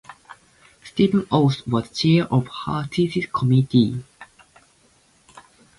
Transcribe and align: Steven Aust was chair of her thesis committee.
Steven 0.83 1.27
Aust 1.29 1.67
was 1.67 1.91
chair 1.95 2.25
of 2.33 2.47
her 2.65 2.87
thesis 2.91 3.27
committee. 3.27 4.03